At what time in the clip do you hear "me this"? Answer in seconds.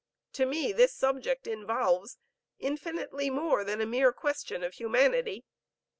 0.47-0.95